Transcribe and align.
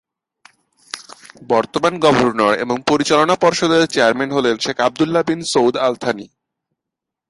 বর্তমান 1.47 1.99
গভর্নর 1.99 2.53
এবং 2.53 2.77
পরিচালনা 2.87 3.35
পর্ষদের 3.35 3.87
চেয়ারম্যান 3.87 4.31
হলেন 4.31 4.57
Sheikh 4.57 4.79
Abdullah 4.79 5.23
bin 5.27 5.41
Saud 5.43 5.77
Al Thani. 5.77 6.27